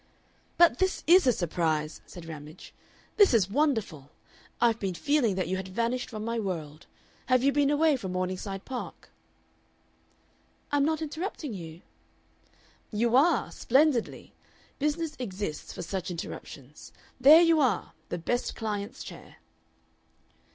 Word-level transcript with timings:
"But 0.57 0.79
this 0.79 1.03
is 1.05 1.27
a 1.27 1.31
surprise!" 1.31 2.01
said 2.07 2.25
Ramage. 2.25 2.73
"This 3.17 3.35
is 3.35 3.51
wonderful! 3.51 4.09
I've 4.59 4.79
been 4.79 4.95
feeling 4.95 5.35
that 5.35 5.47
you 5.47 5.57
had 5.57 5.67
vanished 5.67 6.09
from 6.09 6.25
my 6.25 6.39
world. 6.39 6.87
Have 7.27 7.43
you 7.43 7.51
been 7.51 7.69
away 7.69 7.95
from 7.97 8.13
Morningside 8.13 8.65
Park?" 8.65 9.11
"I'm 10.71 10.83
not 10.83 11.03
interrupting 11.03 11.53
you?" 11.53 11.83
"You 12.91 13.15
are. 13.15 13.51
Splendidly. 13.51 14.33
Business 14.79 15.15
exists 15.19 15.71
for 15.71 15.83
such 15.83 16.09
interruptions. 16.09 16.91
There 17.19 17.41
you 17.43 17.59
are, 17.61 17.93
the 18.09 18.17
best 18.17 18.55
client's 18.55 19.03
chair." 19.03 19.35